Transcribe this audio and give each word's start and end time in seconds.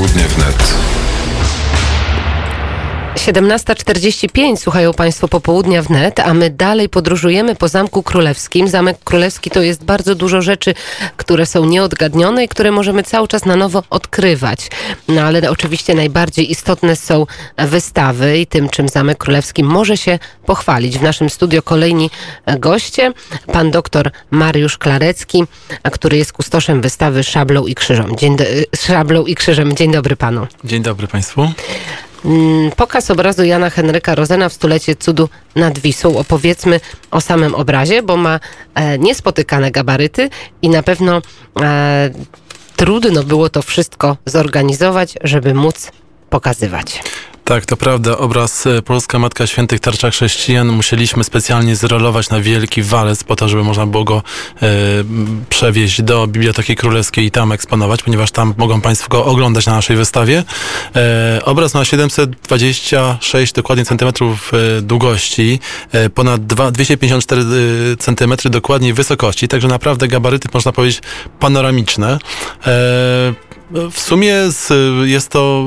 Popołudnie 0.00 0.28
wnet. 0.28 0.99
17.45 3.30 4.56
słuchają 4.56 4.92
Państwo 4.92 5.28
popołudnia 5.28 5.82
wnet, 5.82 6.20
a 6.20 6.34
my 6.34 6.50
dalej 6.50 6.88
podróżujemy 6.88 7.54
po 7.54 7.68
Zamku 7.68 8.02
Królewskim. 8.02 8.68
Zamek 8.68 8.98
Królewski 9.04 9.50
to 9.50 9.62
jest 9.62 9.84
bardzo 9.84 10.14
dużo 10.14 10.42
rzeczy, 10.42 10.74
które 11.16 11.46
są 11.46 11.64
nieodgadnione 11.64 12.44
i 12.44 12.48
które 12.48 12.70
możemy 12.70 13.02
cały 13.02 13.28
czas 13.28 13.44
na 13.44 13.56
nowo 13.56 13.82
odkrywać. 13.90 14.70
No 15.08 15.22
ale 15.22 15.50
oczywiście 15.50 15.94
najbardziej 15.94 16.50
istotne 16.50 16.96
są 16.96 17.26
wystawy 17.58 18.38
i 18.38 18.46
tym, 18.46 18.68
czym 18.68 18.88
Zamek 18.88 19.18
Królewski 19.18 19.64
może 19.64 19.96
się 19.96 20.18
pochwalić. 20.46 20.98
W 20.98 21.02
naszym 21.02 21.30
studio 21.30 21.62
kolejni 21.62 22.10
goście. 22.58 23.12
Pan 23.52 23.70
doktor 23.70 24.10
Mariusz 24.30 24.78
Klarecki, 24.78 25.44
który 25.92 26.16
jest 26.16 26.32
kustoszem 26.32 26.80
wystawy 26.80 27.24
Szablą 27.24 27.66
i 27.66 27.74
Krzyżem. 27.74 28.16
Dzień, 28.16 28.36
do, 28.36 28.44
Szablą 28.76 29.26
i 29.26 29.34
Krzyżem. 29.34 29.76
Dzień 29.76 29.92
dobry 29.92 30.16
Panu. 30.16 30.46
Dzień 30.64 30.82
dobry 30.82 31.08
Państwu. 31.08 31.48
Mm, 32.24 32.70
pokaz 32.76 33.10
obrazu 33.10 33.44
Jana 33.44 33.70
Henryka 33.70 34.14
Rozena 34.14 34.48
w 34.48 34.52
stulecie 34.52 34.96
cudu 34.96 35.28
nad 35.54 35.78
Wisłą. 35.78 36.18
Opowiedzmy 36.18 36.80
o 37.10 37.20
samym 37.20 37.54
obrazie, 37.54 38.02
bo 38.02 38.16
ma 38.16 38.40
e, 38.74 38.98
niespotykane 38.98 39.70
gabaryty 39.70 40.30
i 40.62 40.68
na 40.68 40.82
pewno 40.82 41.22
e, 41.60 42.10
trudno 42.76 43.22
było 43.22 43.48
to 43.48 43.62
wszystko 43.62 44.16
zorganizować, 44.26 45.14
żeby 45.24 45.54
móc 45.54 45.92
pokazywać. 46.30 47.02
Tak, 47.50 47.66
to 47.66 47.76
prawda. 47.76 48.18
Obraz 48.18 48.66
e, 48.66 48.82
Polska 48.82 49.18
Matka 49.18 49.46
Świętych 49.46 49.80
Tarcza 49.80 50.10
Chrześcijan 50.10 50.68
musieliśmy 50.68 51.24
specjalnie 51.24 51.76
zrolować 51.76 52.30
na 52.30 52.40
wielki 52.40 52.82
walec 52.82 53.24
po 53.24 53.36
to, 53.36 53.48
żeby 53.48 53.64
można 53.64 53.86
było 53.86 54.04
go 54.04 54.22
e, 54.62 54.68
przewieźć 55.48 56.02
do 56.02 56.26
Biblioteki 56.26 56.76
Królewskiej 56.76 57.24
i 57.24 57.30
tam 57.30 57.52
eksponować, 57.52 58.02
ponieważ 58.02 58.30
tam 58.30 58.54
mogą 58.56 58.80
Państwo 58.80 59.08
go 59.08 59.24
oglądać 59.24 59.66
na 59.66 59.72
naszej 59.72 59.96
wystawie. 59.96 60.44
E, 60.96 61.40
obraz 61.44 61.74
ma 61.74 61.84
726 61.84 63.52
dokładnie 63.52 63.84
centymetrów 63.84 64.52
e, 64.54 64.82
długości, 64.82 65.60
e, 65.92 66.10
ponad 66.10 66.46
2, 66.46 66.70
254 66.70 67.42
e, 67.42 67.46
centymetry 67.96 68.50
dokładnie 68.50 68.94
wysokości, 68.94 69.48
także 69.48 69.68
naprawdę 69.68 70.08
gabaryty 70.08 70.48
można 70.54 70.72
powiedzieć 70.72 71.02
panoramiczne. 71.40 72.18
W 73.92 74.00
sumie 74.00 74.36
jest 75.04 75.28
to 75.28 75.64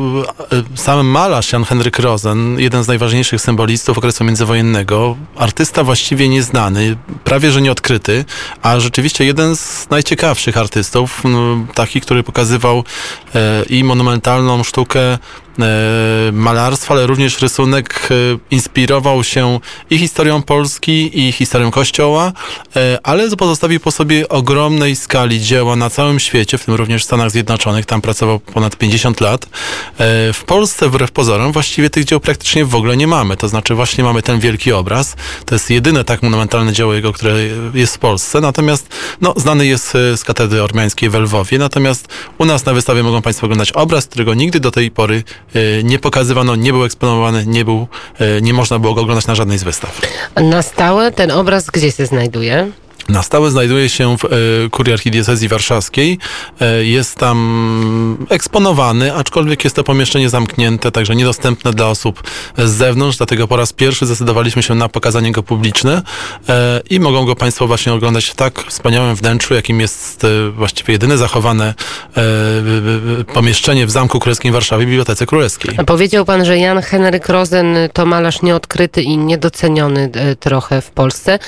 sam 0.75 1.07
malarz 1.07 1.53
Jan 1.53 1.65
Henryk 1.73 1.99
Rosen, 1.99 2.59
jeden 2.59 2.83
z 2.83 2.87
najważniejszych 2.87 3.41
symbolistów 3.41 3.97
okresu 3.97 4.23
międzywojennego. 4.23 5.17
Artysta 5.35 5.83
właściwie 5.83 6.29
nieznany, 6.29 6.97
prawie 7.23 7.51
że 7.51 7.61
nieodkryty, 7.61 8.25
a 8.61 8.79
rzeczywiście 8.79 9.25
jeden 9.25 9.55
z 9.55 9.89
najciekawszych 9.89 10.57
artystów, 10.57 11.23
taki, 11.73 12.01
który 12.01 12.23
pokazywał 12.23 12.83
e, 13.35 13.63
i 13.69 13.83
monumentalną 13.83 14.63
sztukę 14.63 15.17
E, 15.59 16.31
malarstwa, 16.31 16.93
ale 16.93 17.07
również 17.07 17.41
rysunek 17.41 18.09
e, 18.11 18.15
inspirował 18.51 19.23
się 19.23 19.59
i 19.89 19.97
historią 19.97 20.41
Polski, 20.41 21.27
i 21.27 21.31
historią 21.31 21.71
Kościoła, 21.71 22.33
e, 22.75 22.99
ale 23.03 23.35
pozostawił 23.35 23.79
po 23.79 23.91
sobie 23.91 24.29
ogromnej 24.29 24.95
skali 24.95 25.41
dzieła 25.41 25.75
na 25.75 25.89
całym 25.89 26.19
świecie, 26.19 26.57
w 26.57 26.65
tym 26.65 26.73
również 26.73 27.01
w 27.01 27.05
Stanach 27.05 27.31
Zjednoczonych. 27.31 27.85
Tam 27.85 28.01
pracował 28.01 28.39
ponad 28.39 28.75
50 28.75 29.21
lat. 29.21 29.45
W 30.33 30.41
Polsce, 30.45 30.89
wbrew 30.89 31.11
pozorom, 31.11 31.51
właściwie 31.51 31.89
tych 31.89 32.05
dzieł 32.05 32.19
praktycznie 32.19 32.65
w 32.65 32.75
ogóle 32.75 32.97
nie 32.97 33.07
mamy. 33.07 33.37
To 33.37 33.47
znaczy 33.47 33.75
właśnie 33.75 34.03
mamy 34.03 34.21
ten 34.21 34.39
wielki 34.39 34.71
obraz. 34.71 35.15
To 35.45 35.55
jest 35.55 35.69
jedyne 35.69 36.03
tak 36.03 36.23
monumentalne 36.23 36.73
dzieło 36.73 36.93
jego, 36.93 37.13
które 37.13 37.35
jest 37.73 37.95
w 37.95 37.99
Polsce. 37.99 38.41
Natomiast 38.41 38.87
no, 39.21 39.33
znany 39.37 39.65
jest 39.65 39.91
z 39.91 40.23
katedry 40.23 40.63
ormiańskiej 40.63 41.09
w 41.09 41.15
Lwowie. 41.15 41.57
Natomiast 41.57 42.07
u 42.37 42.45
nas 42.45 42.65
na 42.65 42.73
wystawie 42.73 43.03
mogą 43.03 43.21
Państwo 43.21 43.45
oglądać 43.45 43.71
obraz, 43.71 44.05
którego 44.05 44.33
nigdy 44.33 44.59
do 44.59 44.71
tej 44.71 44.91
pory 44.91 45.23
nie 45.83 45.99
pokazywano, 45.99 46.55
nie 46.55 46.73
był 46.73 46.85
eksponowany, 46.85 47.45
nie, 47.45 47.65
był, 47.65 47.87
e, 48.19 48.41
nie 48.41 48.53
można 48.53 48.79
było 48.79 48.93
go 48.93 49.01
oglądać 49.01 49.27
na 49.27 49.35
żadnej 49.35 49.57
z 49.57 49.63
wystaw. 49.63 50.01
Na 50.35 50.61
stałe 50.61 51.11
ten 51.11 51.31
obraz 51.31 51.69
gdzie 51.69 51.91
się 51.91 52.05
znajduje? 52.05 52.71
Na 53.09 53.23
stałe 53.23 53.51
znajduje 53.51 53.89
się 53.89 54.17
w 54.17 54.25
e, 54.25 54.29
Kurii 54.69 54.93
Archidiecezji 54.93 55.47
Warszawskiej. 55.47 56.17
E, 56.61 56.83
jest 56.83 57.15
tam 57.15 58.27
eksponowany, 58.29 59.15
aczkolwiek 59.15 59.63
jest 59.63 59.75
to 59.75 59.83
pomieszczenie 59.83 60.29
zamknięte, 60.29 60.91
także 60.91 61.15
niedostępne 61.15 61.73
dla 61.73 61.87
osób 61.87 62.23
z 62.57 62.71
zewnątrz, 62.71 63.17
dlatego 63.17 63.47
po 63.47 63.57
raz 63.57 63.73
pierwszy 63.73 64.05
zdecydowaliśmy 64.05 64.63
się 64.63 64.75
na 64.75 64.89
pokazanie 64.89 65.31
go 65.31 65.43
publiczne 65.43 66.01
e, 66.49 66.81
i 66.89 66.99
mogą 66.99 67.25
go 67.25 67.35
Państwo 67.35 67.67
właśnie 67.67 67.93
oglądać 67.93 68.25
w 68.25 68.35
tak 68.35 68.63
wspaniałym 68.67 69.15
wnętrzu, 69.15 69.53
jakim 69.53 69.79
jest 69.79 70.25
właściwie 70.55 70.91
jedyne 70.91 71.17
zachowane 71.17 71.73
pomieszczenie 73.33 73.85
w 73.85 73.91
Zamku 73.91 74.19
Królewskim 74.19 74.51
w 74.51 74.53
Warszawie, 74.53 74.85
Bibliotece 74.85 75.25
Królewskiej. 75.25 75.75
Powiedział 75.85 76.25
Pan, 76.25 76.45
że 76.45 76.57
Jan 76.57 76.81
Henryk 76.81 77.29
Rosen 77.29 77.77
to 77.93 78.05
malarz 78.05 78.41
nieodkryty 78.41 79.01
i 79.01 79.17
niedoceniony 79.17 80.09
trochę 80.39 80.81
w 80.81 80.91
Polsce. 80.91 81.39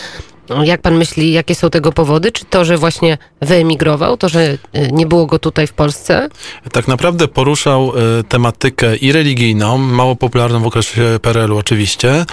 No, 0.49 0.63
jak 0.63 0.81
pan 0.81 0.97
myśli, 0.97 1.31
jakie 1.31 1.55
są 1.55 1.69
tego 1.69 1.91
powody? 1.91 2.31
Czy 2.31 2.45
to, 2.45 2.65
że 2.65 2.77
właśnie 2.77 3.17
wyemigrował, 3.41 4.17
to, 4.17 4.29
że 4.29 4.41
y, 4.41 4.57
nie 4.91 5.05
było 5.05 5.25
go 5.25 5.39
tutaj 5.39 5.67
w 5.67 5.73
Polsce? 5.73 6.29
Tak 6.71 6.87
naprawdę 6.87 7.27
poruszał 7.27 7.93
y, 8.19 8.23
tematykę 8.23 8.95
i 8.95 9.11
religijną, 9.11 9.77
mało 9.77 10.15
popularną 10.15 10.59
w 10.59 10.67
okresie 10.67 11.19
PRL-u 11.21 11.57
oczywiście, 11.57 12.21
y, 12.21 12.25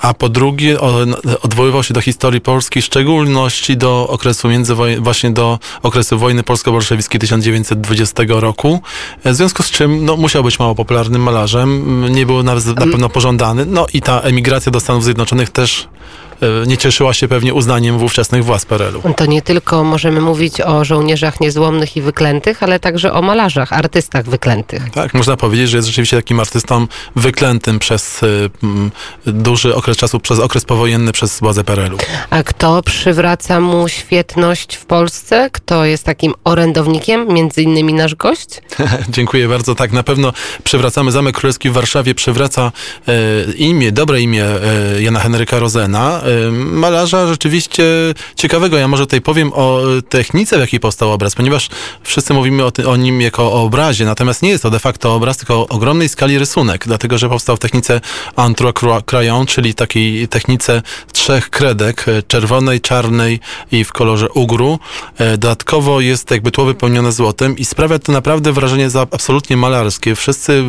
a 0.00 0.14
po 0.14 0.28
drugie 0.28 0.80
odwoływał 1.42 1.82
się 1.82 1.94
do 1.94 2.00
historii 2.00 2.40
Polski, 2.40 2.82
w 2.82 2.84
szczególności 2.84 3.76
do 3.76 4.08
okresu 4.08 4.48
międzywoj- 4.48 5.00
właśnie 5.00 5.30
do 5.30 5.58
okresu 5.82 6.18
wojny 6.18 6.42
polsko-bolszewickiej 6.42 7.20
1920 7.20 8.40
roku, 8.40 8.80
w 9.24 9.34
związku 9.34 9.62
z 9.62 9.70
czym 9.70 10.04
no, 10.04 10.16
musiał 10.16 10.44
być 10.44 10.58
mało 10.58 10.74
popularnym 10.74 11.22
malarzem, 11.22 12.04
nie 12.14 12.26
był 12.26 12.42
na, 12.42 12.54
na 12.54 12.86
pewno 12.86 13.08
pożądany, 13.08 13.66
no 13.66 13.86
i 13.92 14.02
ta 14.02 14.20
emigracja 14.20 14.72
do 14.72 14.80
Stanów 14.80 15.04
Zjednoczonych 15.04 15.50
też 15.50 15.88
E, 16.33 16.33
nie 16.66 16.76
cieszyła 16.76 17.14
się 17.14 17.28
pewnie 17.28 17.54
uznaniem 17.54 17.98
w 17.98 18.02
ówczesnych 18.02 18.44
władz 18.44 18.64
PRL-u. 18.64 19.14
To 19.14 19.26
nie 19.26 19.42
tylko 19.42 19.84
możemy 19.84 20.20
mówić 20.20 20.60
o 20.60 20.84
żołnierzach 20.84 21.40
niezłomnych 21.40 21.96
i 21.96 22.02
wyklętych, 22.02 22.62
ale 22.62 22.80
także 22.80 23.12
o 23.12 23.22
malarzach, 23.22 23.72
artystach 23.72 24.24
wyklętych. 24.24 24.90
Tak, 24.90 25.14
można 25.14 25.36
powiedzieć, 25.36 25.70
że 25.70 25.76
jest 25.76 25.88
rzeczywiście 25.88 26.16
takim 26.16 26.40
artystą 26.40 26.86
wyklętym 27.16 27.78
przez 27.78 28.22
y, 28.22 28.50
duży 29.26 29.74
okres 29.74 29.96
czasu, 29.96 30.20
przez 30.20 30.38
okres 30.38 30.64
powojenny 30.64 31.12
przez 31.12 31.40
władze 31.40 31.64
PRL-u. 31.64 31.98
A 32.30 32.42
kto 32.42 32.82
przywraca 32.82 33.60
mu 33.60 33.88
świetność 33.88 34.76
w 34.76 34.84
Polsce? 34.86 35.48
Kto 35.52 35.84
jest 35.84 36.04
takim 36.04 36.34
orędownikiem? 36.44 37.28
Między 37.28 37.62
innymi 37.62 37.94
nasz 37.94 38.14
gość? 38.14 38.48
Dziękuję 39.08 39.48
bardzo. 39.48 39.74
Tak, 39.74 39.92
na 39.92 40.02
pewno 40.02 40.32
przywracamy 40.64 41.12
Zamek 41.12 41.36
Królewski 41.36 41.70
w 41.70 41.72
Warszawie, 41.72 42.14
przywraca 42.14 42.72
y, 43.08 43.52
imię, 43.56 43.92
dobre 43.92 44.20
imię 44.20 44.44
Jana 45.00 45.20
Henryka 45.20 45.58
Rozena, 45.58 46.20
malarza 46.52 47.26
rzeczywiście 47.26 47.84
ciekawego. 48.36 48.76
Ja 48.76 48.88
może 48.88 49.06
tutaj 49.06 49.20
powiem 49.20 49.52
o 49.54 49.80
technice, 50.08 50.56
w 50.56 50.60
jakiej 50.60 50.80
powstał 50.80 51.12
obraz, 51.12 51.34
ponieważ 51.34 51.68
wszyscy 52.02 52.34
mówimy 52.34 52.64
o, 52.64 52.72
o 52.86 52.96
nim 52.96 53.20
jako 53.20 53.52
o 53.52 53.62
obrazie, 53.62 54.04
natomiast 54.04 54.42
nie 54.42 54.50
jest 54.50 54.62
to 54.62 54.70
de 54.70 54.78
facto 54.78 55.14
obraz, 55.14 55.36
tylko 55.36 55.54
o 55.60 55.68
ogromnej 55.68 56.08
skali 56.08 56.38
rysunek, 56.38 56.84
dlatego 56.86 57.18
że 57.18 57.28
powstał 57.28 57.56
w 57.56 57.58
technice 57.58 58.00
Entre 58.36 58.72
Crayon, 59.06 59.46
czyli 59.46 59.74
takiej 59.74 60.28
technice 60.28 60.82
trzech 61.12 61.50
kredek, 61.50 62.08
e, 62.08 62.22
czerwonej, 62.22 62.80
czarnej 62.80 63.40
i 63.72 63.84
w 63.84 63.92
kolorze 63.92 64.28
ugru. 64.28 64.78
E, 65.18 65.38
dodatkowo 65.38 66.00
jest 66.00 66.30
jakby 66.30 66.50
tło 66.50 66.64
wypełnione 66.64 67.12
złotem 67.12 67.58
i 67.58 67.64
sprawia 67.64 67.98
to 67.98 68.12
naprawdę 68.12 68.52
wrażenie 68.52 68.90
za 68.90 69.00
absolutnie 69.00 69.56
malarskie. 69.56 70.14
Wszyscy, 70.14 70.64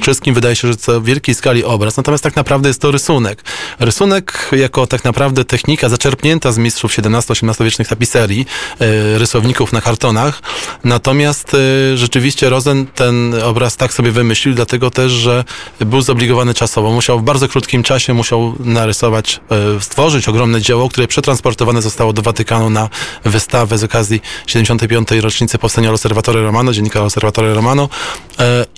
wszystkim 0.00 0.34
wydaje 0.34 0.56
się, 0.56 0.68
że 0.68 0.76
to 0.76 1.00
w 1.00 1.04
wielkiej 1.04 1.34
skali 1.34 1.64
obraz, 1.64 1.96
natomiast 1.96 2.24
tak 2.24 2.36
naprawdę 2.36 2.68
jest 2.68 2.80
to 2.80 2.90
rysunek. 2.90 3.44
Rysunek 3.80 4.50
jako 4.52 4.81
tak 4.86 5.04
naprawdę 5.04 5.44
technika 5.44 5.88
zaczerpnięta 5.88 6.52
z 6.52 6.58
mistrzów 6.58 6.92
XVII-XVIII 6.98 7.64
wiecznych 7.64 7.88
tapiserii, 7.88 8.46
e, 8.80 9.18
rysowników 9.18 9.72
na 9.72 9.80
kartonach. 9.80 10.42
Natomiast 10.84 11.54
e, 11.54 11.96
rzeczywiście 11.96 12.50
Rosen 12.50 12.86
ten 12.86 13.34
obraz 13.44 13.76
tak 13.76 13.92
sobie 13.94 14.10
wymyślił, 14.10 14.54
dlatego 14.54 14.90
też, 14.90 15.12
że 15.12 15.44
był 15.80 16.02
zobligowany 16.02 16.54
czasowo. 16.54 16.90
Musiał 16.90 17.18
w 17.18 17.22
bardzo 17.22 17.48
krótkim 17.48 17.82
czasie 17.82 18.14
musiał 18.14 18.54
narysować, 18.60 19.40
e, 19.76 19.80
stworzyć 19.80 20.28
ogromne 20.28 20.60
dzieło, 20.60 20.88
które 20.88 21.08
przetransportowane 21.08 21.82
zostało 21.82 22.12
do 22.12 22.22
Watykanu 22.22 22.70
na 22.70 22.88
wystawę 23.24 23.78
z 23.78 23.84
okazji 23.84 24.20
75. 24.46 25.08
rocznicy 25.20 25.58
powstania 25.58 25.92
L'Osservatore 25.92 26.42
Romano, 26.42 26.72
dziennika 26.72 27.00
L'Osservatore 27.00 27.54
Romano 27.54 27.88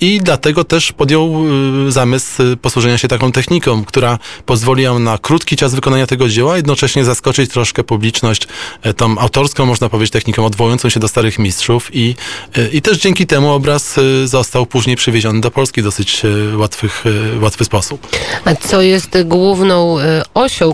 i 0.01 0.19
dlatego 0.23 0.63
też 0.63 0.91
podjął 0.91 1.45
zamysł 1.87 2.43
posłużenia 2.61 2.97
się 2.97 3.07
taką 3.07 3.31
techniką, 3.31 3.85
która 3.85 4.19
pozwoli 4.45 4.85
na 4.99 5.17
krótki 5.17 5.55
czas 5.55 5.75
wykonania 5.75 6.07
tego 6.07 6.29
dzieła, 6.29 6.57
jednocześnie 6.57 7.05
zaskoczyć 7.05 7.51
troszkę 7.51 7.83
publiczność 7.83 8.47
e, 8.81 8.93
tą 8.93 9.17
autorską, 9.17 9.65
można 9.65 9.89
powiedzieć, 9.89 10.13
techniką 10.13 10.45
odwołującą 10.45 10.89
się 10.89 10.99
do 10.99 11.07
starych 11.07 11.39
mistrzów 11.39 11.95
i, 11.95 12.15
e, 12.57 12.67
i 12.67 12.81
też 12.81 12.97
dzięki 12.97 13.27
temu 13.27 13.49
obraz 13.49 13.97
e, 13.97 14.27
został 14.27 14.65
później 14.65 14.95
przywieziony 14.95 15.41
do 15.41 15.51
Polski 15.51 15.81
w 15.81 15.83
dosyć 15.83 16.25
e, 16.25 16.57
łatwych, 16.57 17.03
e, 17.35 17.39
łatwy 17.39 17.65
sposób. 17.65 18.07
A 18.45 18.55
co 18.55 18.81
jest 18.81 19.17
główną 19.25 19.99
e, 19.99 20.23
osią, 20.33 20.73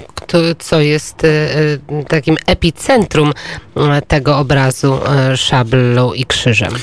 co 0.60 0.82
jest 0.82 1.24
e, 1.24 1.28
e, 1.30 2.04
takim 2.08 2.38
epicentrum 2.46 3.32
e, 3.76 4.02
tego 4.02 4.38
obrazu 4.38 5.00
e, 5.06 5.38
szablą 5.38 6.14
i 6.14 6.26
krzyżem? 6.26 6.74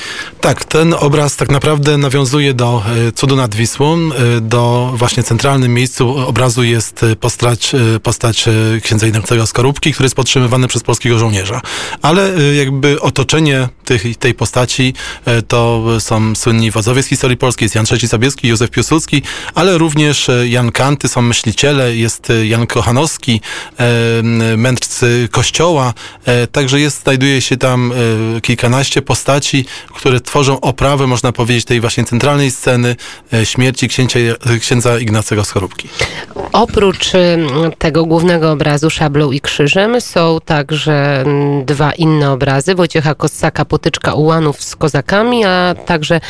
Tak, 0.41 0.65
ten 0.65 0.95
obraz 0.95 1.37
tak 1.37 1.51
naprawdę 1.51 1.98
nawiązuje 1.99 2.55
do 2.55 2.83
e, 3.09 3.13
cudu 3.13 3.37
nad 3.37 3.55
Wisłą, 3.55 3.99
e, 3.99 4.41
do 4.41 4.93
właśnie 4.95 5.23
centralnym 5.23 5.75
miejscu 5.75 6.17
obrazu 6.17 6.63
jest 6.63 7.03
e, 7.03 7.17
postać, 7.17 7.73
postać 8.03 8.45
księdza 8.83 9.07
Ignacego 9.07 9.47
Skorupki, 9.47 9.93
który 9.93 10.05
jest 10.05 10.17
podtrzymywany 10.17 10.69
przez 10.69 10.83
polskiego 10.83 11.19
żołnierza. 11.19 11.61
Ale 12.03 12.31
jakby 12.55 13.01
otoczenie 13.01 13.69
tych, 13.85 14.17
tej 14.17 14.35
postaci 14.35 14.95
to 15.49 15.85
są 16.01 16.35
słynni 16.35 16.71
wodzowie 16.71 17.03
z 17.03 17.07
historii 17.07 17.37
polskiej, 17.37 17.65
jest 17.67 17.75
Jan 17.75 17.85
III 17.93 18.09
Sobieski, 18.09 18.49
Józef 18.49 18.71
Piłsudski, 18.71 19.23
ale 19.55 19.79
również 19.79 20.31
Jan 20.45 20.73
Kanty, 20.73 21.09
są 21.09 21.23
myśliciele, 21.23 21.97
jest 21.97 22.33
Jan 22.45 22.67
Kochanowski, 22.67 23.41
mędrcy 24.57 25.29
kościoła, 25.31 25.95
także 26.53 26.81
jest, 26.81 27.03
znajduje 27.03 27.41
się 27.41 27.57
tam 27.57 27.93
kilkanaście 28.43 29.03
postaci, 29.03 29.65
które 29.95 30.21
tworzą 30.21 30.61
oprawę, 30.61 31.07
można 31.07 31.33
powiedzieć, 31.33 31.65
tej 31.65 31.78
właśnie 31.81 32.05
centralnej 32.05 32.51
sceny 32.51 32.97
e, 33.33 33.47
śmierci 33.47 33.89
księcia, 33.89 34.19
księdza 34.61 34.99
Ignacego 34.99 35.45
Skorupki. 35.45 35.89
Oprócz 36.53 37.15
y, 37.15 37.39
tego 37.79 38.05
głównego 38.05 38.53
obrazu 38.53 38.91
szablą 38.91 39.33
i 39.33 39.41
krzyżem 39.41 40.01
są 40.01 40.39
także 40.45 41.21
mm, 41.21 41.65
dwa 41.65 41.93
inne 41.93 42.31
obrazy 42.31 42.75
Wojciecha 42.75 43.15
Kossaka 43.15 43.65
Potyczka 43.65 44.15
ułanów 44.15 44.63
z 44.63 44.77
kozakami, 44.77 45.45
a 45.45 45.75
także 45.87 46.15
e, 46.17 46.21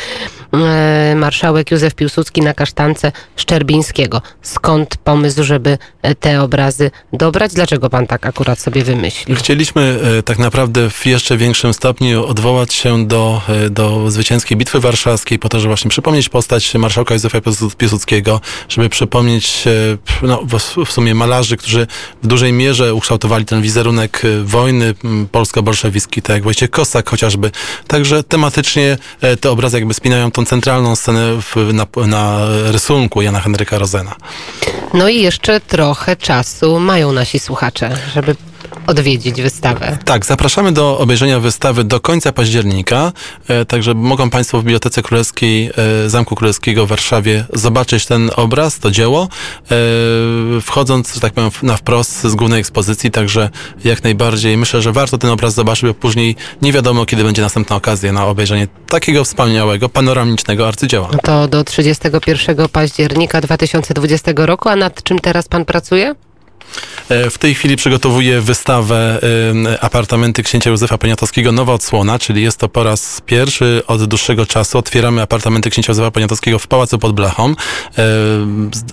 marszałek 1.15 1.71
Józef 1.71 1.95
Piłsudski 1.95 2.41
na 2.41 2.53
kasztance 2.53 3.11
Szczerbińskiego. 3.35 4.21
Skąd 4.41 4.97
pomysł, 4.97 5.43
żeby 5.43 5.77
e, 6.01 6.15
te 6.15 6.41
obrazy 6.41 6.91
dobrać? 7.13 7.53
Dlaczego 7.53 7.89
pan 7.89 8.07
tak 8.07 8.25
akurat 8.25 8.59
sobie 8.59 8.83
wymyślił? 8.83 9.37
Chcieliśmy 9.37 9.99
e, 10.19 10.23
tak 10.23 10.39
naprawdę 10.39 10.89
w 10.89 11.05
jeszcze 11.05 11.37
większym 11.37 11.73
stopniu 11.73 12.25
odwołać 12.25 12.73
się 12.73 13.07
do, 13.07 13.41
e, 13.65 13.69
do 13.69 14.11
zwycięskiej 14.11 14.57
Bitwy 14.57 14.79
Warszawskiej, 14.79 15.39
po 15.39 15.49
to, 15.49 15.59
żeby 15.59 15.69
właśnie 15.69 15.89
przypomnieć 15.89 16.29
postać 16.29 16.73
marszałka 16.75 17.13
Józefa 17.13 17.39
Piłsud- 17.39 17.75
Piłsudskiego, 17.75 18.41
żeby 18.69 18.89
przypomnieć 18.89 19.63
e, 19.67 19.71
no, 20.27 20.43
w- 20.85 20.91
sumie 20.91 21.15
malarzy, 21.15 21.57
którzy 21.57 21.87
w 22.23 22.27
dużej 22.27 22.53
mierze 22.53 22.93
ukształtowali 22.93 23.45
ten 23.45 23.61
wizerunek 23.61 24.21
e, 24.25 24.43
wojny 24.43 24.93
m, 25.03 25.27
polsko-bolszewickiej, 25.31 26.23
tak 26.23 26.33
jak 26.33 26.43
Wojciech 26.43 26.69
Kossak 26.69 27.09
chociażby. 27.09 27.51
Także 27.87 28.23
tematycznie 28.23 28.97
e, 29.21 29.37
te 29.37 29.51
obrazy 29.51 29.77
jakby 29.77 29.93
spinają 29.93 30.31
tą 30.39 30.45
centralną 30.45 30.95
scenę 30.95 31.41
w, 31.41 31.73
na, 31.73 31.87
na 32.07 32.39
rysunku 32.71 33.21
Jana 33.21 33.39
Henryka 33.39 33.77
Rozena. 33.77 34.15
No 34.93 35.09
i 35.09 35.21
jeszcze 35.21 35.59
trochę 35.59 36.15
czasu 36.15 36.79
mają 36.79 37.11
nasi 37.11 37.39
słuchacze, 37.39 37.97
żeby 38.13 38.35
odwiedzić 38.89 39.41
wystawę. 39.41 39.97
Tak, 40.05 40.25
zapraszamy 40.25 40.71
do 40.71 40.97
obejrzenia 40.97 41.39
wystawy 41.39 41.83
do 41.83 41.99
końca 41.99 42.31
października, 42.31 43.11
e, 43.47 43.65
także 43.65 43.93
mogą 43.93 44.29
Państwo 44.29 44.59
w 44.59 44.63
Bibliotece 44.63 45.01
Królewskiej 45.01 45.71
e, 46.05 46.09
Zamku 46.09 46.35
Królewskiego 46.35 46.85
w 46.85 46.89
Warszawie 46.89 47.45
zobaczyć 47.53 48.05
ten 48.05 48.31
obraz, 48.35 48.79
to 48.79 48.91
dzieło, 48.91 49.27
e, 49.71 49.75
wchodząc, 50.61 51.13
że 51.13 51.19
tak 51.19 51.33
powiem, 51.33 51.51
na 51.63 51.77
wprost 51.77 52.23
z 52.23 52.35
głównej 52.35 52.59
ekspozycji, 52.59 53.11
także 53.11 53.49
jak 53.83 54.03
najbardziej 54.03 54.57
myślę, 54.57 54.81
że 54.81 54.91
warto 54.91 55.17
ten 55.17 55.29
obraz 55.29 55.53
zobaczyć, 55.53 55.85
bo 55.85 55.93
później 55.93 56.35
nie 56.61 56.73
wiadomo, 56.73 57.05
kiedy 57.05 57.23
będzie 57.23 57.41
następna 57.41 57.75
okazja 57.75 58.11
na 58.11 58.25
obejrzenie 58.25 58.67
takiego 58.89 59.23
wspaniałego, 59.23 59.89
panoramicznego 59.89 60.67
arcydzieła. 60.67 61.09
To 61.23 61.47
do 61.47 61.63
31 61.63 62.67
października 62.67 63.41
2020 63.41 64.31
roku, 64.35 64.69
a 64.69 64.75
nad 64.75 65.03
czym 65.03 65.19
teraz 65.19 65.47
pan 65.47 65.65
pracuje? 65.65 66.15
E, 67.09 67.29
W 67.29 67.37
tej 67.37 67.55
chwili 67.55 67.75
przygotowuję 67.75 68.41
wystawę 68.41 69.19
e, 69.73 69.81
Apartamenty 69.83 70.43
księcia 70.43 70.69
Józefa 70.69 70.97
Poniatowskiego 70.97 71.51
Nowa 71.51 71.73
Odsłona, 71.73 72.19
czyli 72.19 72.43
jest 72.43 72.57
to 72.57 72.69
po 72.69 72.83
raz 72.83 73.21
pierwszy 73.25 73.81
od 73.87 74.05
dłuższego 74.05 74.45
czasu. 74.45 74.77
Otwieramy 74.77 75.21
apartamenty 75.21 75.69
księcia 75.69 75.91
Józefa 75.91 76.11
Poniatowskiego 76.11 76.59
w 76.59 76.67
Pałacu 76.67 76.99
pod 76.99 77.15
Blachą. 77.15 77.55
E, 77.97 78.03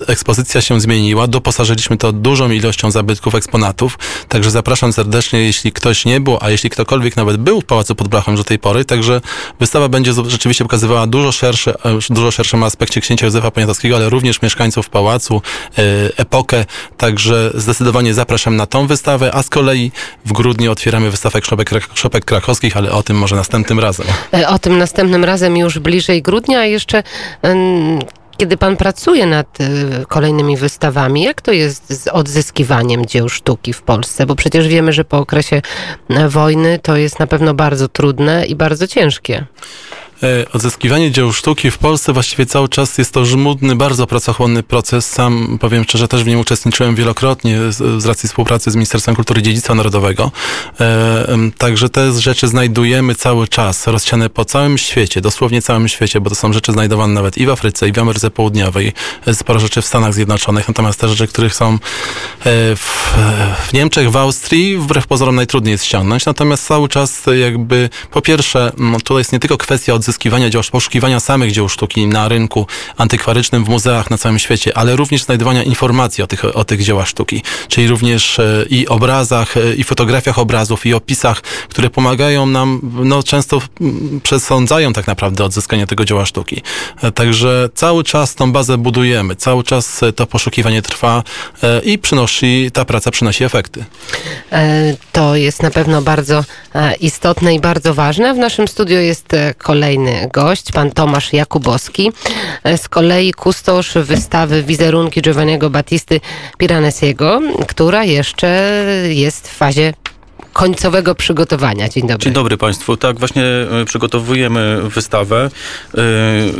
Ekspozycja 0.07 0.61
się 0.61 0.81
zmieniła, 0.81 1.27
doposażyliśmy 1.27 1.97
to 1.97 2.13
dużą 2.13 2.51
ilością 2.51 2.91
zabytków, 2.91 3.35
eksponatów, 3.35 3.99
także 4.29 4.51
zapraszam 4.51 4.93
serdecznie, 4.93 5.41
jeśli 5.41 5.73
ktoś 5.73 6.05
nie 6.05 6.21
był, 6.21 6.39
a 6.41 6.51
jeśli 6.51 6.71
ktokolwiek 6.71 7.17
nawet 7.17 7.37
był 7.37 7.61
w 7.61 7.65
Pałacu 7.65 7.95
pod 7.95 8.09
Blachą 8.09 8.37
do 8.37 8.45
tej 8.45 8.59
pory, 8.59 8.85
także 8.85 9.21
wystawa 9.61 9.89
będzie 9.89 10.13
rzeczywiście 10.27 10.65
pokazywała 10.65 11.07
dużo 11.07 11.33
szerszy, 11.33 11.75
dużo 12.11 12.31
szerszym 12.31 12.63
aspekcie 12.63 13.01
księcia 13.01 13.27
Józefa 13.27 13.51
Poniatowskiego, 13.51 13.97
ale 13.97 14.11
również 14.11 14.43
mieszkańców 14.43 14.89
pałacu, 14.89 15.43
epokę, 16.17 16.65
także 16.97 17.51
zdecydowanie 17.67 18.15
zapraszam 18.15 18.57
na 18.57 18.67
tą 18.67 18.87
wystawę, 18.87 19.35
a 19.35 19.43
z 19.43 19.49
kolei 19.49 19.93
w 20.25 20.33
grudniu 20.33 20.73
otwieramy 20.73 21.11
wystawę 21.11 21.41
szopek, 21.43 21.71
szopek 21.95 22.25
krakowskich, 22.25 22.77
ale 22.77 22.93
o 22.93 23.03
tym 23.03 23.19
może 23.19 23.37
następnym 23.37 23.81
razem. 23.81 24.07
E, 24.35 24.49
O 24.49 24.59
tym 24.59 24.79
następnym 24.79 25.25
razem 25.25 25.57
już 25.57 25.79
bliżej 25.79 26.23
grudnia, 26.23 26.59
a 26.59 26.65
jeszcze 26.65 27.03
kiedy 28.39 28.57
pan 28.57 28.77
pracuje 28.77 29.27
nad 29.27 29.59
e, 29.61 29.67
kolejnymi 30.09 30.57
wystawami, 30.57 31.23
jak 31.23 31.41
to 31.41 31.53
jest 31.53 32.03
z 32.03 32.09
odzyskiwaniem 32.09 33.07
dzieł 33.07 33.29
sztuki 33.29 33.73
w 33.73 33.83
Polsce? 33.83 34.27
Bo 34.27 34.35
przecież 34.35 34.69
wiemy, 34.69 34.93
że 34.93 35.05
po 35.05 35.19
okresie 35.19 35.63
e, 36.11 36.29
wojny 36.29 36.79
to 36.79 36.97
jest 36.97 37.19
na 37.19 37.27
pewno 37.27 37.55
bardzo 37.55 37.89
trudne 37.89 38.47
i 38.47 38.55
bardzo 38.57 38.87
ciężkie. 38.87 39.47
E, 40.23 40.53
Odzyskiwanie 40.53 41.11
dzieł 41.11 41.33
sztuki 41.33 41.71
w 41.71 41.79
Polsce 41.79 42.13
właściwie 42.13 42.47
cały 42.47 42.69
czas 42.69 42.99
jest 42.99 43.13
to 43.13 43.25
żmudny, 43.25 43.77
bardzo 43.77 44.07
pracochłonny 44.07 44.63
proces. 44.63 45.11
Sam 45.11 45.59
powiem 45.61 45.85
szczerze, 45.85 46.09
też 46.09 46.25
w 46.25 46.27
nim 46.27 46.41
uczestniczyłem 46.41 46.95
wielokrotnie 46.95 47.59
z, 47.73 48.03
z 48.03 48.07
racji 48.07 48.29
współpracy 48.29 48.71
z 48.71 48.75
Ministerstwem 48.75 49.15
Kultury 49.17 49.41
i 49.41 49.45
Dziedzictwa 49.45 49.75
Narodowego. 49.75 50.33
E, 50.81 51.27
także 51.59 51.89
te 51.89 52.13
rzeczy 52.13 52.49
znajdujemy 52.49 53.15
cały 53.15 53.49
czas, 53.49 53.87
rozsiane 53.87 54.31
po 54.31 54.45
całym 54.45 54.79
świecie, 54.79 55.21
dosłownie 55.21 55.63
całym 55.63 55.89
świecie, 55.89 56.21
bo 56.21 56.31
to 56.31 56.37
są 56.37 56.53
rzeczy 56.53 56.73
znajdowane 56.73 57.15
nawet 57.15 57.39
i 57.39 57.47
w 57.47 57.51
Afryce, 57.51 57.89
i 57.89 57.93
w 57.93 57.99
Ameryce 57.99 58.31
Południowej, 58.31 58.93
e, 59.27 59.35
sporo 59.35 59.61
rzeczy 59.61 59.83
w 59.83 59.87
Stanach 59.87 60.15
Zjednoczonych, 60.15 60.69
natomiast 60.69 61.01
te 61.01 61.09
rzeczy, 61.09 61.27
których 61.27 61.55
są 61.55 61.79
w, 62.77 63.15
w 63.69 63.73
Niemczech, 63.73 64.11
w 64.11 64.17
Austrii, 64.17 64.79
wbrew 64.79 65.07
pozorom 65.07 65.35
najtrudniej 65.35 65.73
jest 65.73 65.85
ściągnąć, 65.85 66.27
natomiast 66.27 66.67
cały 66.67 66.89
czas 66.89 67.23
jakby, 67.41 67.91
po 68.11 68.23
pierwsze, 68.23 68.73
tutaj 69.05 69.19
jest 69.19 69.33
nie 69.33 69.39
tylko 69.39 69.59
kwestia 69.59 69.95
odzyskiwania 70.07 70.51
dzieł, 70.51 70.63
poszukiwania 70.73 71.21
samych 71.21 71.53
dzieł 71.53 71.69
sztuki 71.69 72.07
na 72.07 72.29
rynku 72.29 72.67
antykwarycznym, 72.97 73.65
w 73.65 73.69
muzeach 73.69 74.11
na 74.11 74.19
całym 74.19 74.39
świecie, 74.39 74.79
ale 74.79 74.97
również 74.97 75.23
znajdowania 75.23 75.63
informacji 75.63 76.25
o 76.25 76.27
tych, 76.27 76.57
o 76.57 76.65
tych 76.65 76.83
dziełach 76.83 77.09
sztuki, 77.09 77.43
czyli 77.69 77.89
również 77.89 78.39
e, 78.39 78.65
i 78.71 78.89
obrazach, 78.89 79.57
e, 79.57 79.75
i 79.75 79.85
fotografiach 79.85 80.39
obrazów, 80.39 80.87
i 80.87 80.95
opisach, 80.95 81.41
które 81.41 81.91
pomagają 81.91 82.47
nam, 82.47 82.81
no 83.05 83.23
często 83.23 83.63
przesądzają 84.23 84.93
tak 84.93 85.07
naprawdę 85.07 85.45
odzyskanie 85.45 85.87
tego 85.87 86.05
dzieła 86.05 86.27
sztuki. 86.27 86.63
E, 87.03 87.13
Także 87.13 87.69
cały 87.75 88.05
czas 88.05 88.35
tą 88.35 88.53
bazę 88.53 88.79
budujemy, 88.79 89.37
cały 89.37 89.65
czas 89.65 90.01
to 90.17 90.27
poszukiwanie 90.27 90.83
trwa 90.83 91.23
i 91.85 91.99
przynosi, 91.99 92.71
ta 92.73 92.85
praca 92.85 93.11
przynosi 93.11 93.45
efekty. 93.45 93.85
To 95.13 95.37
jest 95.37 95.63
na 95.63 95.71
pewno 95.71 96.03
bardzo 96.03 96.45
istotne 97.01 97.55
i 97.55 97.61
bardzo 97.61 97.95
ważne. 97.95 98.35
W 98.35 98.39
naszym 98.39 98.69
studiu 98.69 99.01
jest 99.01 99.35
e, 99.35 99.55
kolejny 99.97 100.29
gość, 100.33 100.73
pan 100.73 100.91
Tomasz 100.91 101.33
Jakubowski, 101.33 102.13
e, 102.65 102.79
z 102.79 102.89
kolei 102.89 103.33
kustosz 103.33 103.95
wystawy 103.95 104.63
wizerunki 104.63 105.23
Giovanniego 105.23 105.71
Battisty 105.71 106.21
Piranesiego, 106.59 107.41
która 107.69 108.05
jeszcze 108.05 108.85
jest 109.09 109.49
w 109.49 109.57
fazie 109.57 109.95
końcowego 110.57 111.15
przygotowania. 111.15 111.89
Dzień 111.89 112.07
dobry. 112.07 112.25
Dzień 112.25 112.33
dobry 112.33 112.57
Państwu. 112.57 112.97
Tak, 112.97 113.19
właśnie 113.19 113.45
e, 113.45 113.85
przygotowujemy 113.85 114.81
wystawę. 114.83 115.51
E, 115.95 116.01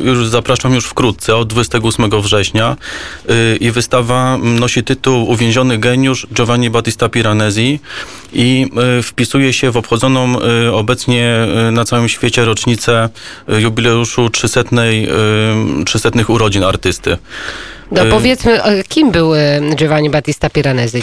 Już 0.05 0.29
zapraszam 0.29 0.75
już 0.75 0.87
wkrótce, 0.87 1.37
od 1.37 1.49
28 1.49 2.11
września. 2.23 2.77
E, 3.29 3.57
I 3.57 3.71
wystawa 3.71 4.39
nosi 4.39 4.85
tytuł 4.85 5.29
Uwięziony 5.31 5.79
geniusz 5.79 6.27
Giovanni 6.35 6.71
Battista 6.71 7.09
Piranesi 7.09 7.81
i 8.33 8.71
wpisuje 9.03 9.53
się 9.53 9.71
w 9.71 9.77
obchodzoną 9.77 10.37
obecnie 10.73 11.47
na 11.73 11.85
całym 11.85 12.09
świecie 12.09 12.45
rocznicę 12.45 13.09
jubileuszu 13.49 14.31
300, 14.31 14.61
e, 14.61 14.65
300 15.87 16.11
urodzin 16.29 16.65
artysty. 16.65 17.19
No, 17.91 18.03
powiedzmy, 18.11 18.61
kim 18.89 19.11
był 19.11 19.33
Giovanni 19.77 20.11
Battista 20.11 20.51
Piranesi? 20.51 21.03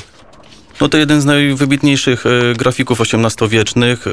No 0.82 0.90
to 0.90 0.98
jeden 0.98 1.22
z 1.22 1.26
najwybitniejszych 1.26 2.26
e, 2.26 2.54
grafików 2.54 3.02
XVIII-wiecznych, 3.02 4.08
e, 4.08 4.12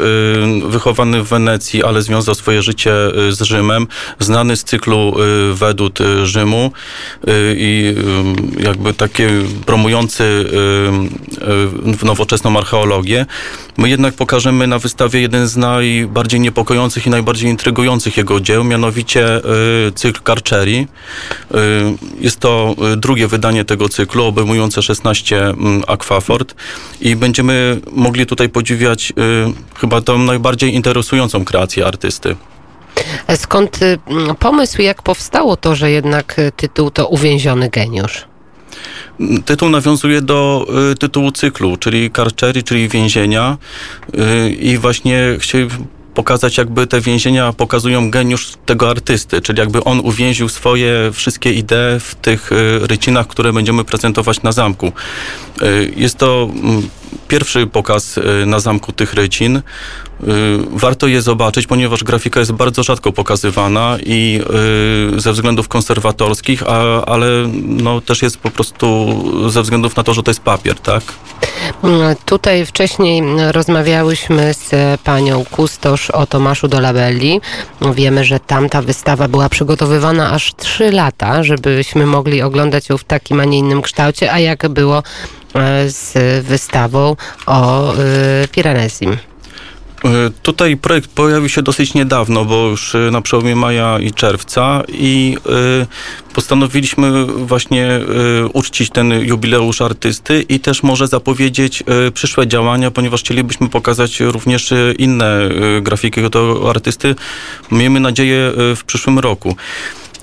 wychowany 0.69 1.23
w 1.23 1.29
Wenecji, 1.29 1.85
ale 1.85 2.03
związał 2.03 2.35
swoje 2.35 2.63
życie 2.63 2.93
e, 2.93 3.33
z 3.33 3.43
Rzymem, 3.43 3.87
znany 4.19 4.57
z 4.57 4.65
cyklu 4.65 5.15
Wedut 5.55 5.99
Rzymu 6.25 6.73
i 7.57 7.95
jakby 8.59 8.95
taki 8.95 9.23
promujący 9.67 10.45
nowoczesną 12.03 12.59
archeologię. 12.59 13.27
My 13.77 13.91
jednak 13.91 14.15
pokażemy 14.15 14.67
na 14.67 14.79
wystawie 14.79 15.21
jeden 15.21 15.49
z 15.49 15.57
najbardziej 15.57 16.41
niepokojących 16.41 17.07
i 17.07 17.11
najbardziej 17.11 17.51
intrygujących 17.51 18.17
jego 18.17 18.41
dzieł, 18.41 18.65
mianowicie 18.65 19.41
cykl 19.95 20.21
Carceri. 20.27 20.87
Jest 22.21 22.41
to 22.41 22.77
drugie 22.97 23.29
wydanie 23.29 23.65
tego 23.65 23.89
cyklu, 23.89 24.25
obejmujące 24.25 24.83
16 24.83 25.49
mm, 25.49 25.83
i 27.01 27.17
będziemy 27.17 27.81
mogli 27.93 28.27
tutaj 28.27 28.49
podziwiać 28.49 29.13
e, 29.13 29.15
chyba 29.81 30.01
tą 30.01 30.19
najbardziej 30.19 30.75
interesującą 30.75 31.45
kreację 31.45 31.87
artysty. 31.87 32.37
Skąd 33.37 33.83
y, 33.83 33.99
mm, 34.07 34.37
pomysł, 34.37 34.83
jak 34.83 35.03
powstało 35.03 35.57
to, 35.57 35.75
że 35.75 35.91
jednak 35.91 36.39
y, 36.39 36.53
tytuł 36.57 36.91
to 36.91 37.09
Uwięziony 37.09 37.69
geniusz? 37.69 38.25
Tytuł 39.45 39.69
nawiązuje 39.69 40.23
do 40.23 40.67
y, 40.93 40.97
tytułu 40.97 41.33
cyklu, 41.33 41.77
czyli 41.77 42.11
Carceri, 42.11 42.63
czyli 42.63 42.89
więzienia 42.89 43.59
y, 44.15 44.51
i 44.51 44.79
właśnie 44.79 45.37
chcieliśmy 45.39 45.79
pokazać 46.15 46.59
jakby 46.59 46.87
te 46.87 47.01
więzienia 47.01 47.53
pokazują 47.53 48.11
geniusz 48.11 48.53
tego 48.67 48.91
artysty, 48.91 49.41
czyli 49.41 49.59
jakby 49.59 49.85
on 49.85 50.01
uwięził 50.01 50.49
swoje 50.49 51.11
wszystkie 51.13 51.53
idee 51.53 52.01
w 52.01 52.15
tych 52.15 52.53
y, 52.53 52.87
rycinach, 52.87 53.27
które 53.27 53.53
będziemy 53.53 53.85
prezentować 53.85 54.43
na 54.43 54.53
zamku. 54.53 54.93
Y, 55.63 55.93
Jest 55.97 56.19
to 56.19 56.51
mm, 56.53 56.89
pierwszy 57.29 57.67
pokaz 57.67 58.19
y, 58.19 58.47
na 58.47 58.61
zamku 58.61 58.93
tych 58.93 59.15
rycin. 59.15 59.57
Y, 59.57 59.63
Warto 60.71 61.07
je 61.07 61.23
zobaczyć, 61.23 61.67
ponieważ 61.67 62.05
grafika 62.05 62.41
jest 62.41 62.53
bardzo 62.53 62.83
rzadko 62.83 63.13
pokazywana 63.13 63.99
i 64.07 64.41
y, 65.17 65.21
ze 65.21 65.33
względów 65.33 65.69
konserwatorskich, 65.69 66.63
a, 66.67 67.05
ale 67.05 67.27
no, 67.63 68.01
też 68.01 68.23
jest 68.23 68.39
po 68.39 68.51
prostu 68.51 68.97
ze 69.51 69.63
względów 69.63 69.97
na 69.97 70.03
to, 70.03 70.15
że 70.15 70.23
to 70.23 70.31
jest 70.31 70.41
papier, 70.41 70.81
tak? 70.81 71.03
Mm, 71.85 72.17
Tutaj 72.25 72.67
wcześniej 72.67 73.23
rozmawiałyśmy 73.53 74.55
z 74.55 75.01
panią 75.01 75.45
Kustosz 75.51 76.11
o 76.11 76.27
Tomaszu 76.27 76.69
Dolabelli. 76.69 77.41
Wiemy, 77.95 78.25
że 78.25 78.41
tamta 78.41 78.83
wystawa 78.83 79.29
była 79.29 79.49
przygotowywana 79.49 80.31
aż 80.31 80.55
trzy 80.55 80.91
lata, 80.93 81.43
żebyśmy 81.43 82.07
mogli 82.07 82.43
oglądać 82.43 82.89
ją 82.89 82.99
w 82.99 83.05
takim, 83.05 83.41
a 83.41 83.45
nie 83.45 83.59
innym 83.59 83.83
kształcie. 83.83 84.33
A 84.33 84.39
jak 84.39 84.69
było 84.69 85.03
z 85.87 86.15
wystawą 86.47 87.17
o 87.47 87.93
y, 87.95 87.99
Piranezim? 88.49 89.13
Y, 89.13 89.17
Tutaj 90.43 90.77
projekt 90.77 91.11
pojawił 91.11 91.49
się 91.49 91.63
dosyć 91.63 91.95
niedawno, 91.95 92.45
bo 92.45 92.67
już 92.67 92.97
na 93.11 93.23
przełomie 93.23 93.57
maja 93.57 93.99
i 93.99 94.13
czerwca 94.13 94.83
i 94.89 95.37
postanowiliśmy 96.35 97.27
właśnie 97.27 98.01
uczcić 98.53 98.91
ten 98.91 99.13
jubileusz 99.13 99.81
artysty 99.81 100.43
i 100.49 100.61
też 100.61 100.83
może 100.83 101.07
zapowiedzieć 101.07 101.83
przyszłe 102.15 102.47
działania, 102.47 102.91
ponieważ 102.91 103.21
chcielibyśmy 103.21 103.69
pokazać 103.69 104.21
również 104.21 104.75
inne 104.99 105.49
grafiki 105.83 106.23
tego 106.23 106.71
artysty. 106.71 107.15
Miejmy 107.71 108.01
nadzieję 108.01 108.53
w 108.57 108.81
przyszłym 108.87 109.19
roku. 109.19 109.57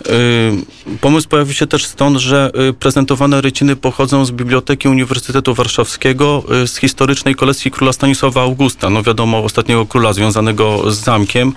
Y, 0.01 0.97
Pomysł 1.01 1.27
pojawił 1.29 1.53
się 1.53 1.67
też 1.67 1.85
stąd, 1.85 2.17
że 2.17 2.51
y, 2.69 2.73
prezentowane 2.73 3.41
ryciny 3.41 3.75
pochodzą 3.75 4.25
z 4.25 4.31
Biblioteki 4.31 4.87
Uniwersytetu 4.87 5.53
Warszawskiego, 5.53 6.43
y, 6.63 6.67
z 6.67 6.77
historycznej 6.77 7.35
kolekcji 7.35 7.71
króla 7.71 7.93
Stanisława 7.93 8.41
Augusta, 8.41 8.89
no 8.89 9.03
wiadomo, 9.03 9.43
ostatniego 9.43 9.85
króla 9.85 10.13
związanego 10.13 10.91
z 10.91 11.03
zamkiem. 11.03 11.53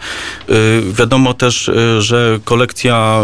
Wiadomo 0.92 1.34
też, 1.34 1.70
że 1.98 2.40
kolekcja 2.44 3.22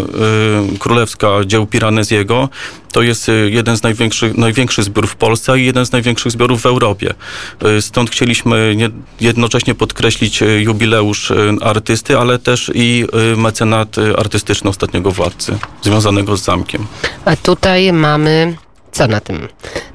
królewska 0.78 1.28
dzieł 1.46 1.66
Piranezjego 1.66 2.48
to 2.96 3.02
jest 3.02 3.28
y, 3.28 3.50
jeden 3.50 3.76
z 3.76 3.82
największych, 3.82 4.36
największych 4.36 4.84
zbiorów 4.84 5.10
w 5.10 5.16
Polsce 5.16 5.58
i 5.58 5.64
jeden 5.64 5.86
z 5.86 5.92
największych 5.92 6.32
zbiorów 6.32 6.62
w 6.62 6.66
Europie. 6.66 7.14
Y, 7.78 7.82
Stąd 7.82 8.10
chcieliśmy 8.10 8.74
nie, 8.76 8.90
jednocześnie 9.20 9.74
podkreślić 9.74 10.42
y, 10.42 10.62
jubileusz 10.62 11.32
artysty, 11.62 12.18
ale 12.18 12.38
też 12.38 12.70
i 12.74 13.04
mecenat 13.36 13.96
artystyczny 14.18 14.70
ostatniego 14.70 15.10
władcy, 15.10 15.58
związanego 15.82 16.36
z 16.36 16.44
zamkiem. 16.44 16.86
A 17.24 17.36
tutaj 17.36 17.92
mamy 17.92 18.56
co 18.92 19.06
na 19.06 19.20
tym, 19.20 19.48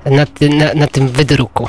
na, 0.05 0.25
na, 0.50 0.74
na 0.74 0.88
tym 0.88 1.10
wydruku? 1.10 1.67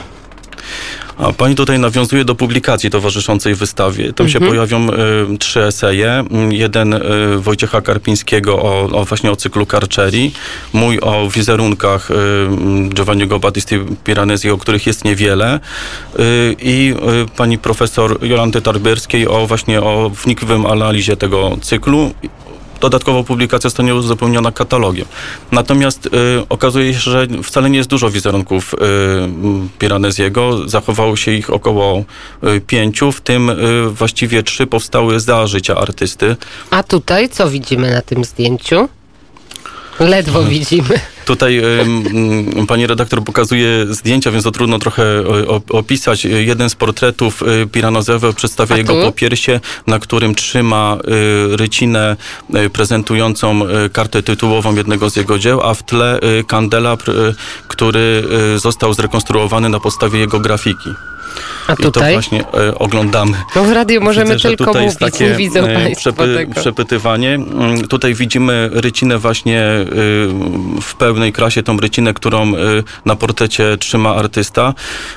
A 1.18 1.32
pani 1.32 1.54
tutaj 1.54 1.78
nawiązuje 1.78 2.24
do 2.24 2.34
publikacji 2.34 2.90
towarzyszącej 2.90 3.54
wystawie. 3.54 4.12
Tam 4.12 4.28
się 4.28 4.40
pojawią 4.40 4.88
y, 4.88 4.92
trzy 5.38 5.64
eseje. 5.64 6.10
Mm, 6.10 6.52
Jeden 6.52 6.92
y, 6.92 7.00
Wojciecha 7.38 7.80
Karpińskiego 7.80 8.62
o, 8.62 8.82
o 8.82 9.04
właśnie 9.04 9.30
o 9.32 9.36
cyklu 9.36 9.66
Carceri, 9.66 10.32
mój 10.72 10.98
o 11.02 11.28
wizerunkach 11.28 12.10
y, 12.10 12.14
Giovanniego 12.88 13.38
Battisti 13.38 13.78
Piranesi, 14.04 14.50
o 14.50 14.58
których 14.58 14.86
jest 14.86 15.04
niewiele 15.04 15.60
y, 16.18 16.56
i 16.62 16.94
pani 17.36 17.58
profesor 17.58 18.26
Jolanty 18.26 18.62
Tarbierskiej 18.62 19.28
o 19.28 19.46
właśnie 19.46 19.80
o 19.80 20.10
wnikliwym 20.10 20.66
analizie 20.66 21.16
tego 21.16 21.56
cyklu. 21.60 22.14
Dodatkowo 22.82 23.24
publikacja 23.24 23.70
zostanie 23.70 23.94
uzupełniona 23.94 24.52
katalogiem. 24.52 25.06
Natomiast 25.52 26.06
y, 26.06 26.10
okazuje 26.48 26.94
się, 26.94 27.00
że 27.00 27.26
wcale 27.42 27.70
nie 27.70 27.78
jest 27.78 27.90
dużo 27.90 28.10
wizerunków 28.10 28.74
y, 28.74 28.78
Piranesiego. 29.78 30.68
Zachowało 30.68 31.16
się 31.16 31.32
ich 31.32 31.50
około 31.50 32.04
y, 32.44 32.60
pięciu, 32.60 33.12
w 33.12 33.20
tym 33.20 33.50
y, 33.50 33.90
właściwie 33.90 34.42
trzy 34.42 34.66
powstały 34.66 35.20
za 35.20 35.46
życia 35.46 35.76
artysty. 35.76 36.36
A 36.70 36.82
tutaj 36.82 37.28
co 37.28 37.50
widzimy 37.50 37.90
na 37.90 38.02
tym 38.02 38.24
zdjęciu? 38.24 38.88
Ledwo 40.08 40.44
widzimy. 40.44 41.00
Tutaj 41.24 41.62
pani 42.68 42.86
redaktor 42.86 43.24
pokazuje 43.24 43.86
zdjęcia, 43.90 44.30
więc 44.30 44.44
to 44.44 44.50
trudno 44.50 44.78
trochę 44.78 45.02
op- 45.46 45.76
opisać. 45.76 46.24
Jeden 46.24 46.70
z 46.70 46.74
portretów 46.74 47.42
y, 47.42 47.66
Piranezego 47.72 48.32
przedstawia 48.32 48.76
jego 48.76 49.02
popiersie, 49.04 49.60
na 49.86 49.98
którym 49.98 50.34
trzyma 50.34 50.98
y, 51.52 51.56
rycinę 51.56 52.16
prezentującą 52.72 53.60
kartę 53.92 54.22
tytułową 54.22 54.74
jednego 54.74 55.10
z 55.10 55.16
jego 55.16 55.38
dzieł, 55.38 55.60
a 55.62 55.74
w 55.74 55.82
tle 55.82 56.20
kandelabr, 56.46 57.12
który 57.68 58.24
został 58.56 58.94
zrekonstruowany 58.94 59.68
na 59.68 59.80
podstawie 59.80 60.18
jego 60.18 60.40
grafiki. 60.40 60.90
A 61.68 61.72
I 61.72 61.76
to 61.76 61.82
tutaj? 61.82 62.12
właśnie 62.12 62.40
y, 62.40 62.78
oglądamy. 62.78 63.36
No 63.56 63.64
w 63.64 63.72
radiu 63.72 64.00
możemy 64.00 64.34
Widzę, 64.34 64.48
tylko 64.48 64.64
tutaj 64.64 64.82
mówić, 64.82 65.00
jest 65.00 65.12
takie 65.12 65.30
nie 65.30 65.34
widzą 65.36 65.60
e, 65.60 65.90
przepy- 65.90 66.54
przepytywanie. 66.60 67.34
Mm, 67.34 67.88
Tutaj 67.88 68.14
widzimy 68.14 68.70
rycinę 68.72 69.18
właśnie 69.18 69.60
y, 69.62 69.84
w 70.82 70.94
pełnej 70.98 71.32
krasie, 71.32 71.62
tą 71.62 71.76
rycinę, 71.76 72.14
którą 72.14 72.54
y, 72.54 72.58
na 73.04 73.16
portrecie 73.16 73.76
trzyma 73.78 74.14
artysta. 74.14 74.74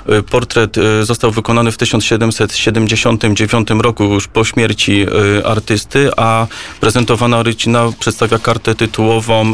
Y, 0.09 0.23
Portret 0.23 0.75
został 1.01 1.31
wykonany 1.31 1.71
w 1.71 1.77
1779 1.77 3.67
roku, 3.79 4.03
już 4.03 4.27
po 4.27 4.43
śmierci 4.45 5.05
artysty, 5.45 6.09
a 6.17 6.47
prezentowana 6.79 7.43
rycina 7.43 7.91
przedstawia 7.99 8.39
kartę 8.39 8.75
tytułową 8.75 9.53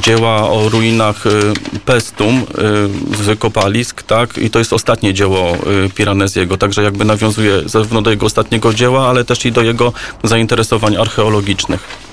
dzieła 0.00 0.50
o 0.50 0.68
ruinach 0.68 1.26
y, 1.26 1.30
Pestum 1.84 2.38
y, 2.38 2.44
z 3.24 3.38
kopalisk, 3.38 4.02
tak? 4.02 4.38
I 4.38 4.50
to 4.50 4.58
jest 4.58 4.72
ostatnie 4.72 5.14
dzieło 5.14 5.56
y, 5.86 5.90
Piranesiego, 5.94 6.56
także 6.56 6.82
jakby 6.82 7.04
nawiązuje 7.04 7.68
zarówno 7.68 8.02
do 8.02 8.10
jego 8.10 8.26
ostatniego 8.26 8.74
dzieła, 8.74 9.08
ale 9.08 9.24
też 9.24 9.46
i 9.46 9.52
do 9.52 9.62
jego 9.62 9.92
zainteresowań 10.24 10.96
archeologicznych. 10.96 12.11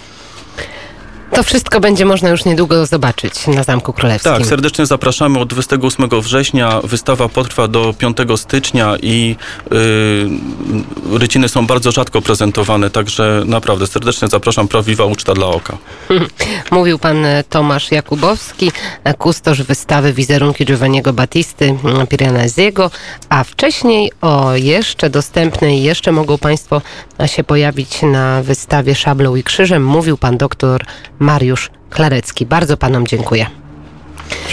To 1.33 1.43
wszystko 1.43 1.79
będzie 1.79 2.05
można 2.05 2.29
już 2.29 2.45
niedługo 2.45 2.85
zobaczyć 2.85 3.47
na 3.47 3.63
Zamku 3.63 3.93
Królewskim. 3.93 4.31
Tak, 4.33 4.45
serdecznie 4.45 4.85
zapraszamy 4.85 5.39
od 5.39 5.49
28 5.49 6.21
września. 6.21 6.81
Wystawa 6.83 7.29
potrwa 7.29 7.67
do 7.67 7.93
5 7.97 8.17
stycznia 8.35 8.97
i 9.01 9.35
y, 9.71 11.17
ryciny 11.17 11.49
są 11.49 11.67
bardzo 11.67 11.91
rzadko 11.91 12.21
prezentowane, 12.21 12.89
także 12.89 13.43
naprawdę 13.45 13.87
serdecznie 13.87 14.27
zapraszam. 14.27 14.67
Prawdziwa 14.67 15.05
uczta 15.05 15.33
dla 15.33 15.47
oka. 15.47 15.77
Mówił 16.71 16.99
pan 16.99 17.25
e, 17.25 17.43
Tomasz 17.43 17.91
Jakubowski, 17.91 18.71
e, 19.03 19.13
kustosz 19.13 19.61
wystawy 19.61 20.13
wizerunki 20.13 20.65
Giovanniego 20.65 21.13
Battisty 21.13 21.77
mm, 21.83 22.07
Piranesiego, 22.07 22.91
a 23.29 23.43
wcześniej 23.43 24.11
o 24.21 24.55
jeszcze 24.55 25.09
dostępnej, 25.09 25.83
jeszcze 25.83 26.11
mogą 26.11 26.37
państwo 26.37 26.81
się 27.27 27.43
pojawić 27.43 28.01
na 28.01 28.43
wystawie 28.43 28.95
Szablą 28.95 29.35
i 29.35 29.43
Krzyżem, 29.43 29.85
mówił 29.85 30.17
pan 30.17 30.37
doktor 30.37 30.85
Mariusz 31.19 31.69
Klarecki. 31.89 32.45
Bardzo 32.45 32.77
panom 32.77 33.07
dziękuję. 33.07 33.45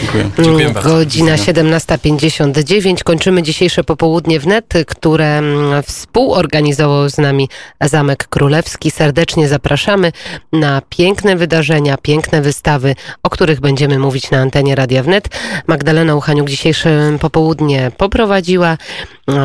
Dziękuję. 0.00 0.30
Dziękuję 0.38 0.70
bardzo. 0.70 0.88
Godzina 0.88 1.36
17.59. 1.36 3.02
Kończymy 3.02 3.42
dzisiejsze 3.42 3.84
popołudnie 3.84 4.40
wnet, 4.40 4.74
które 4.86 5.38
mm, 5.38 5.82
współorganizował 5.82 7.08
z 7.08 7.18
nami 7.18 7.48
Zamek 7.80 8.28
Królewski. 8.28 8.90
Serdecznie 8.90 9.48
zapraszamy 9.48 10.12
na 10.52 10.82
piękne 10.88 11.36
wydarzenia, 11.36 11.96
piękne 11.96 12.42
wystawy, 12.42 12.94
o 13.22 13.30
których 13.30 13.60
będziemy 13.60 13.98
mówić 13.98 14.30
na 14.30 14.38
antenie 14.38 14.74
Radia 14.74 15.02
Wnet. 15.02 15.28
Magdalena 15.66 16.14
Uchaniuk 16.14 16.48
dzisiejsze 16.48 17.18
popołudnie 17.20 17.90
poprowadziła. 17.96 18.76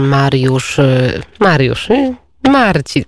Mariusz, 0.02 0.80
y, 0.80 1.22
Mariusz, 1.40 1.90
y, 1.90 2.16
Marcin, 2.50 3.04